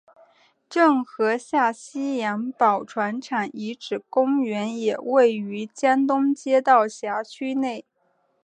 [0.67, 7.85] 郑和下西洋宝船厂遗址公园也位于江东街道辖区内。